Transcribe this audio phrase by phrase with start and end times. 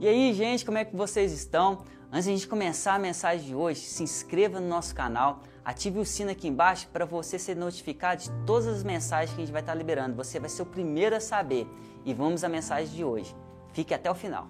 [0.00, 1.80] E aí, gente, como é que vocês estão?
[2.10, 5.98] Antes de a gente começar a mensagem de hoje, se inscreva no nosso canal, ative
[5.98, 9.52] o sino aqui embaixo para você ser notificado de todas as mensagens que a gente
[9.52, 10.16] vai estar liberando.
[10.16, 11.68] Você vai ser o primeiro a saber.
[12.02, 13.36] E vamos à mensagem de hoje.
[13.74, 14.48] Fique até o final.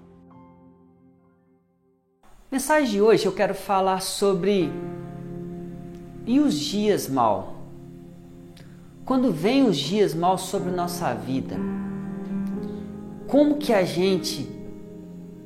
[2.48, 4.70] Mensagem de hoje eu quero falar sobre
[6.26, 7.56] e os dias mal.
[9.04, 11.56] Quando vem os dias mal sobre nossa vida,
[13.26, 14.59] como que a gente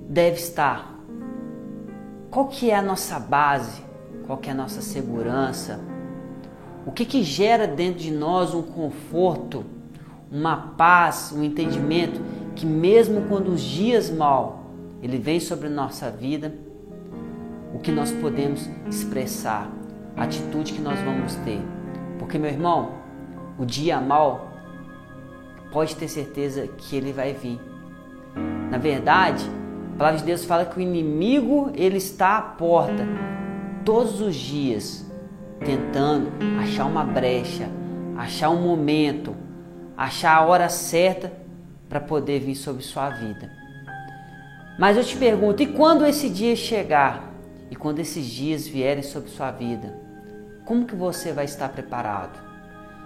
[0.09, 0.99] deve estar?
[2.31, 3.83] Qual que é a nossa base?
[4.27, 5.81] Qual que é a nossa segurança?
[6.87, 9.65] O que que gera dentro de nós um conforto,
[10.31, 12.21] uma paz, um entendimento
[12.55, 14.65] que mesmo quando os dias mal
[15.03, 16.55] ele vem sobre nossa vida,
[17.75, 19.71] o que nós podemos expressar,
[20.17, 21.61] a atitude que nós vamos ter.
[22.19, 22.93] Porque meu irmão,
[23.59, 24.53] o dia mal
[25.73, 27.61] pode ter certeza que ele vai vir.
[28.71, 29.45] Na verdade,
[29.95, 33.07] a palavra de Deus fala que o inimigo ele está à porta
[33.85, 35.09] todos os dias,
[35.65, 37.69] tentando achar uma brecha,
[38.17, 39.37] achar um momento,
[39.97, 41.33] achar a hora certa
[41.89, 43.49] para poder vir sobre sua vida.
[44.81, 47.33] Mas eu te pergunto, e quando esse dia chegar?
[47.71, 49.97] E quando esses dias vierem sobre sua vida?
[50.65, 52.43] Como que você vai estar preparado?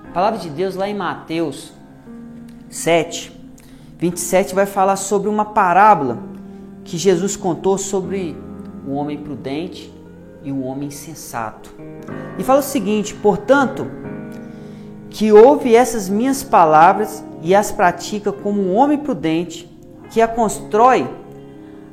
[0.08, 1.70] A palavra de Deus lá em Mateus
[2.70, 3.30] 7,
[3.98, 6.37] 27 vai falar sobre uma parábola
[6.88, 8.34] que Jesus contou sobre
[8.86, 9.92] o homem prudente
[10.42, 11.70] e o homem sensato.
[12.38, 13.86] E fala o seguinte: portanto,
[15.10, 19.70] que ouve essas minhas palavras e as pratica como um homem prudente
[20.10, 21.06] que a constrói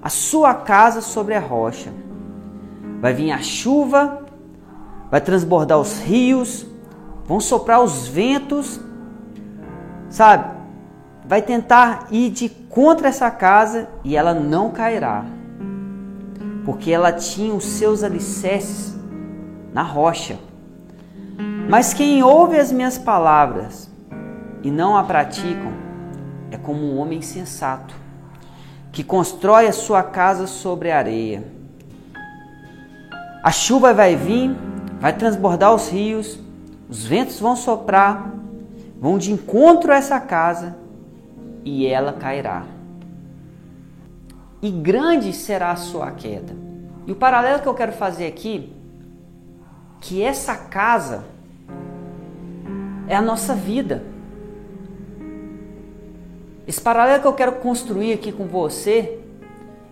[0.01, 1.91] a sua casa sobre a rocha.
[3.01, 4.25] Vai vir a chuva,
[5.11, 6.65] vai transbordar os rios,
[7.25, 8.79] vão soprar os ventos,
[10.09, 10.54] sabe?
[11.27, 15.25] Vai tentar ir de contra essa casa e ela não cairá,
[16.63, 18.95] porque ela tinha os seus alicerces
[19.73, 20.37] na rocha.
[21.67, 23.89] Mas quem ouve as minhas palavras
[24.61, 25.73] e não a praticam
[26.51, 27.95] é como um homem sensato
[28.91, 31.43] que constrói a sua casa sobre a areia.
[33.43, 34.55] A chuva vai vir,
[34.99, 36.39] vai transbordar os rios,
[36.87, 38.31] os ventos vão soprar,
[38.99, 40.84] vão de encontro a essa casa
[41.65, 42.63] e ela cairá.
[44.61, 46.55] E grande será a sua queda.
[47.07, 48.71] E o paralelo que eu quero fazer aqui,
[49.99, 51.25] que essa casa
[53.07, 54.03] é a nossa vida.
[56.67, 59.19] Esse paralelo que eu quero construir aqui com você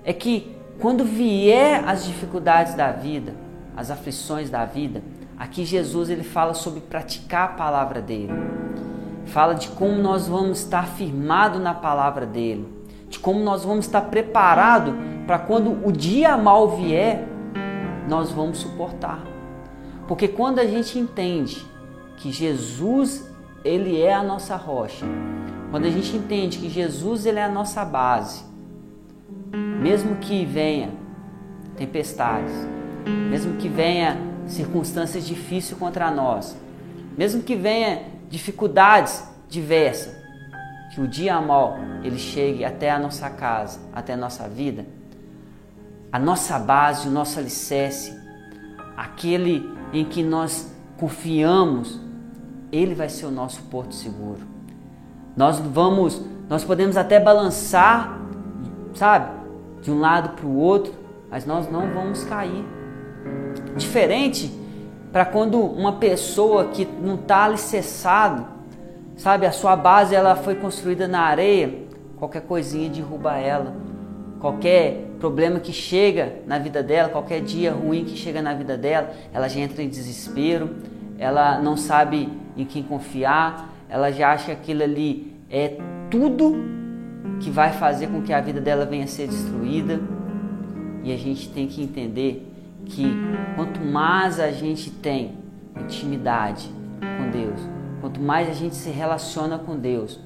[0.04, 3.34] é que quando vier as dificuldades da vida,
[3.76, 5.04] as aflições da vida,
[5.38, 8.34] aqui Jesus ele fala sobre praticar a palavra dele
[9.26, 12.68] fala de como nós vamos estar firmado na palavra dele,
[13.10, 14.94] de como nós vamos estar preparado
[15.26, 17.28] para quando o dia mal vier,
[18.08, 19.24] nós vamos suportar.
[20.08, 21.66] Porque quando a gente entende
[22.18, 23.32] que Jesus
[23.64, 25.06] ele é a nossa rocha,
[25.72, 28.44] quando a gente entende que Jesus ele é a nossa base,
[29.82, 30.90] mesmo que venha
[31.78, 32.54] tempestades,
[33.30, 36.56] mesmo que venha circunstâncias difíceis contra nós,
[37.18, 40.12] mesmo que venha dificuldades diversas,
[40.92, 44.88] que o dia mal ele chegue até a nossa casa, até a nossa vida,
[46.12, 48.20] a nossa base, o nosso alicerce,
[48.98, 52.00] aquele em que nós confiamos,
[52.72, 54.42] ele vai ser o nosso porto seguro.
[55.38, 58.20] Nós vamos, nós podemos até balançar,
[58.96, 59.32] sabe,
[59.84, 60.92] de um lado para o outro,
[61.30, 62.66] mas nós não vamos cair.
[63.78, 64.63] Diferente
[65.14, 68.48] para quando uma pessoa que não está alicerçado,
[69.16, 71.84] sabe, a sua base ela foi construída na areia,
[72.18, 73.76] qualquer coisinha derruba ela,
[74.40, 79.12] qualquer problema que chega na vida dela, qualquer dia ruim que chega na vida dela,
[79.32, 80.72] ela já entra em desespero,
[81.20, 85.78] ela não sabe em quem confiar, ela já acha que aquilo ali é
[86.10, 86.56] tudo
[87.40, 90.00] que vai fazer com que a vida dela venha a ser destruída.
[91.04, 92.53] E a gente tem que entender
[92.86, 93.16] que
[93.56, 95.38] quanto mais a gente tem
[95.80, 96.70] intimidade
[97.00, 97.60] com Deus,
[98.02, 100.20] quanto mais a gente se relaciona com Deus,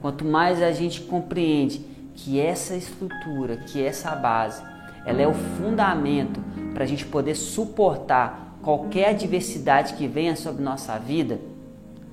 [0.00, 1.84] quanto mais a gente compreende
[2.14, 4.62] que essa estrutura, que essa base,
[5.04, 6.40] ela é o fundamento
[6.72, 11.38] para a gente poder suportar qualquer adversidade que venha sobre nossa vida,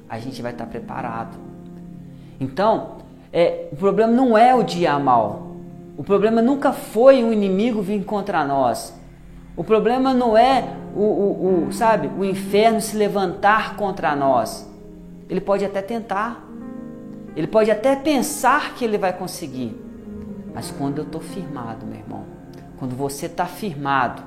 [0.10, 1.38] a gente vai estar preparado.
[2.40, 2.98] Então,
[3.32, 5.52] é, o problema não é o dia mal.
[5.98, 8.94] O problema nunca foi o inimigo vir contra nós.
[9.56, 10.64] O problema não é
[10.96, 14.70] o, o, o, sabe, o inferno se levantar contra nós.
[15.30, 16.46] Ele pode até tentar.
[17.36, 19.76] Ele pode até pensar que ele vai conseguir.
[20.54, 22.26] mas quando eu estou firmado, meu irmão.
[22.78, 24.24] Quando você está firmado,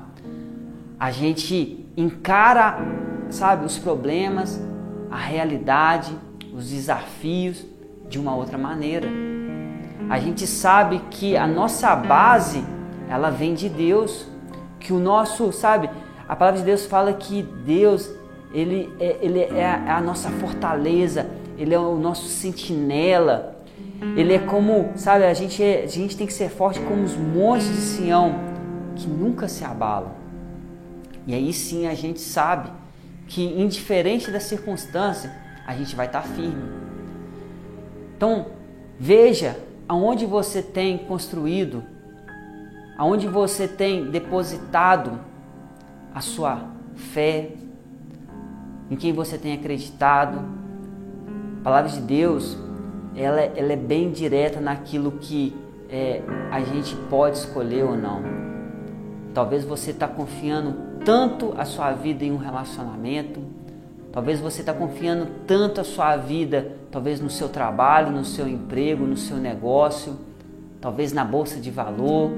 [0.99, 2.77] a gente encara,
[3.29, 4.59] sabe, os problemas,
[5.11, 6.17] a realidade,
[6.53, 7.63] os desafios
[8.07, 9.07] de uma outra maneira.
[10.09, 12.63] A gente sabe que a nossa base,
[13.09, 14.27] ela vem de Deus,
[14.85, 15.89] que o nosso, sabe,
[16.29, 18.11] a palavra de Deus fala que Deus,
[18.53, 21.27] ele é, ele é a nossa fortaleza,
[21.57, 23.55] ele é o nosso sentinela.
[24.15, 27.15] Ele é como, sabe, a gente, é, a gente tem que ser forte como os
[27.15, 28.35] montes de Sião,
[28.95, 30.11] que nunca se abalam.
[31.25, 32.69] E aí sim a gente sabe
[33.27, 35.33] que, indiferente da circunstância,
[35.65, 36.63] a gente vai estar firme.
[38.15, 38.45] Então,
[38.99, 41.83] veja aonde você tem construído,
[42.97, 45.19] aonde você tem depositado
[46.13, 46.63] a sua
[46.95, 47.49] fé,
[48.89, 50.39] em quem você tem acreditado.
[51.59, 52.57] A palavra de Deus,
[53.15, 55.55] ela, ela é bem direta naquilo que
[55.89, 56.21] é,
[56.51, 58.21] a gente pode escolher ou não.
[59.33, 63.41] Talvez você está confiando tanto a sua vida em um relacionamento,
[64.11, 69.05] talvez você está confiando tanto a sua vida, talvez no seu trabalho, no seu emprego,
[69.05, 70.17] no seu negócio,
[70.79, 72.31] talvez na bolsa de valor,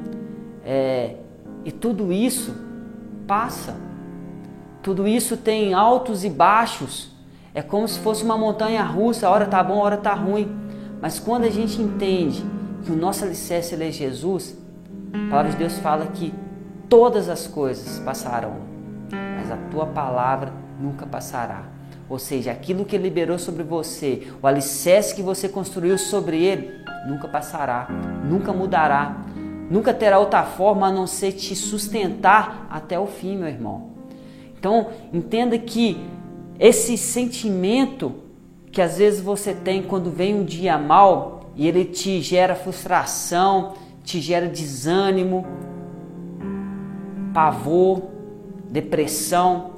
[0.69, 1.15] é,
[1.63, 2.53] e tudo isso
[3.25, 3.73] passa.
[4.83, 7.15] Tudo isso tem altos e baixos.
[7.53, 10.53] É como se fosse uma montanha russa, a hora tá bom, a hora tá ruim.
[11.01, 12.43] Mas quando a gente entende
[12.83, 14.57] que o nosso alicerce é Jesus,
[15.13, 16.33] a palavra de Deus fala que
[16.89, 18.57] todas as coisas passarão,
[19.11, 21.63] mas a tua palavra nunca passará.
[22.09, 26.81] Ou seja, aquilo que ele liberou sobre você, o alicerce que você construiu sobre ele,
[27.07, 27.87] nunca passará,
[28.23, 29.17] nunca mudará,
[29.69, 33.91] nunca terá outra forma a não ser te sustentar até o fim, meu irmão.
[34.57, 35.97] Então, entenda que
[36.59, 38.15] esse sentimento
[38.71, 43.73] que às vezes você tem quando vem um dia mal e ele te gera frustração,
[44.03, 45.45] te gera desânimo,
[47.33, 48.03] pavor,
[48.69, 49.71] depressão,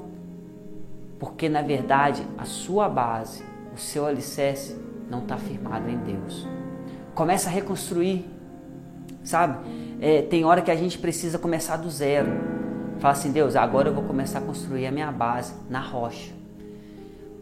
[1.18, 3.42] porque na verdade a sua base,
[3.74, 4.78] o seu alicerce
[5.08, 6.46] não está firmado em Deus.
[7.14, 8.24] Começa a reconstruir,
[9.22, 9.58] sabe?
[10.00, 12.28] É, tem hora que a gente precisa começar do zero.
[12.98, 16.32] Fala assim, Deus, agora eu vou começar a construir a minha base na rocha.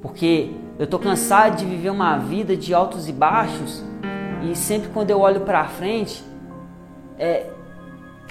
[0.01, 3.83] Porque eu estou cansado de viver uma vida de altos e baixos
[4.43, 6.23] e sempre quando eu olho para frente,
[7.19, 7.51] é,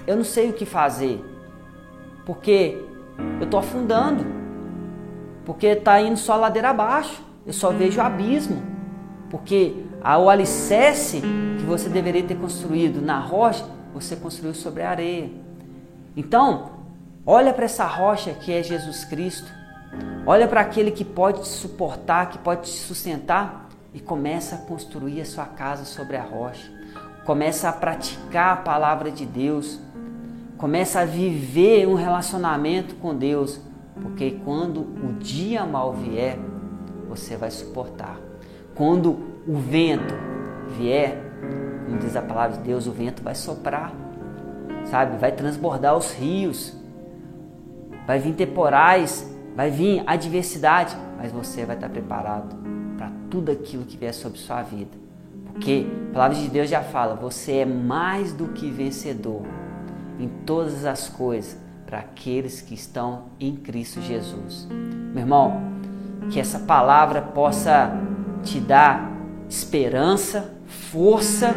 [0.05, 1.21] eu não sei o que fazer
[2.27, 2.77] porque
[3.39, 4.25] eu estou afundando,
[5.45, 8.61] porque está indo só ladeira abaixo, eu só vejo abismo,
[9.29, 15.29] porque o alicerce que você deveria ter construído na rocha, você construiu sobre a areia.
[16.15, 16.71] Então,
[17.25, 19.51] olha para essa rocha que é Jesus Cristo,
[20.25, 25.21] olha para aquele que pode te suportar, que pode te sustentar e começa a construir
[25.21, 26.71] a sua casa sobre a rocha.
[27.25, 29.79] Começa a praticar a palavra de Deus
[30.57, 33.61] Começa a viver um relacionamento com Deus,
[34.01, 36.39] porque quando o dia mal vier,
[37.07, 38.26] você vai suportar.
[38.77, 40.13] Quando o vento
[40.77, 41.17] vier,
[41.85, 43.91] como diz a palavra de Deus, o vento vai soprar,
[44.85, 45.17] sabe?
[45.17, 46.77] Vai transbordar os rios,
[48.05, 52.55] vai vir temporais, vai vir adversidade, mas você vai estar preparado
[52.95, 54.95] para tudo aquilo que vier sobre sua vida.
[55.51, 59.41] Porque a palavra de Deus já fala: você é mais do que vencedor
[60.19, 64.67] em todas as coisas para aqueles que estão em Cristo Jesus.
[64.69, 65.61] Meu irmão,
[66.29, 68.06] que essa palavra possa
[68.43, 69.11] te dar
[69.49, 71.55] esperança, força,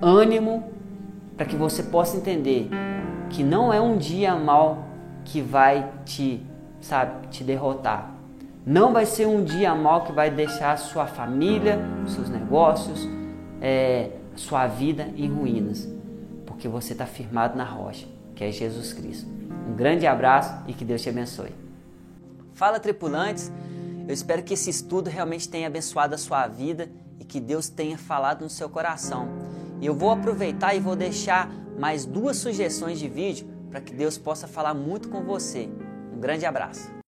[0.00, 0.70] ânimo,
[1.36, 2.68] para que você possa entender
[3.28, 4.84] que não é um dia mal
[5.24, 6.44] que vai te,
[6.80, 8.10] sabe, te derrotar.
[8.66, 13.08] Não vai ser um dia mal que vai deixar sua família, seus negócios,
[13.60, 15.88] é, sua vida em ruínas
[16.60, 19.26] porque você está firmado na rocha, que é Jesus Cristo.
[19.66, 21.54] Um grande abraço e que Deus te abençoe.
[22.52, 23.50] Fala, tripulantes!
[24.10, 26.90] Eu espero que esse estudo realmente tenha abençoado a sua vida
[27.20, 29.28] e que Deus tenha falado no seu coração.
[29.80, 31.48] E eu vou aproveitar e vou deixar
[31.78, 35.70] mais duas sugestões de vídeo para que Deus possa falar muito com você.
[36.12, 36.99] Um grande abraço!